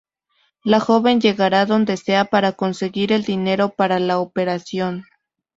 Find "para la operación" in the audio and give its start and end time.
3.69-5.05